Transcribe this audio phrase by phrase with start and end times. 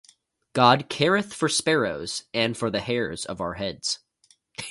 [0.53, 3.99] God careth for sparrows, and for the hairs of our heads.